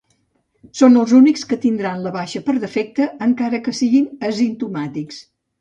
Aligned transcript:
Són 0.79 0.95
els 1.01 1.13
únics 1.17 1.43
que 1.51 1.59
tindran 1.67 2.01
la 2.07 2.13
baixa 2.17 2.43
per 2.49 2.57
defecte, 2.65 3.07
encara 3.29 3.63
que 3.69 3.77
siguin 3.83 4.11
asimptomàtics. 4.31 5.23